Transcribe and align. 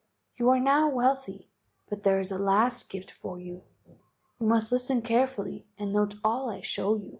You 0.35 0.49
are 0.49 0.59
now 0.59 0.89
wealthy, 0.89 1.51
but 1.87 2.01
there 2.01 2.19
is 2.19 2.31
a 2.31 2.39
last 2.39 2.89
gift 2.89 3.11
for 3.11 3.37
you. 3.37 3.61
You 4.39 4.47
must 4.47 4.71
listen 4.71 5.03
carefully 5.03 5.67
and 5.77 5.93
note 5.93 6.15
all 6.23 6.49
I 6.49 6.61
show 6.61 6.95
you." 6.95 7.09